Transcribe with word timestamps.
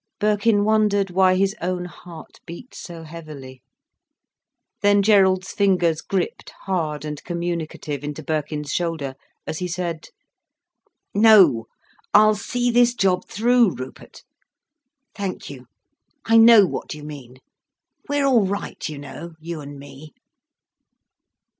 Birkin 0.19 0.63
wondered 0.65 1.11
why 1.11 1.35
his 1.35 1.55
own 1.61 1.85
heart 1.85 2.39
beat 2.47 2.73
so 2.73 3.03
heavily. 3.03 3.61
Then 4.81 5.03
Gerald's 5.03 5.51
fingers 5.51 6.01
gripped 6.01 6.49
hard 6.61 7.05
and 7.05 7.23
communicative 7.23 8.03
into 8.03 8.23
Birkin's 8.23 8.71
shoulder, 8.73 9.13
as 9.45 9.59
he 9.59 9.67
said: 9.67 10.07
"No, 11.13 11.67
I'll 12.15 12.33
see 12.33 12.71
this 12.71 12.95
job 12.95 13.27
through, 13.29 13.75
Rupert. 13.75 14.23
Thank 15.13 15.51
you—I 15.51 16.37
know 16.37 16.65
what 16.65 16.95
you 16.95 17.03
mean. 17.03 17.37
We're 18.09 18.25
all 18.25 18.47
right, 18.47 18.89
you 18.89 18.97
know, 18.97 19.33
you 19.39 19.61
and 19.61 19.77
me." 19.77 20.13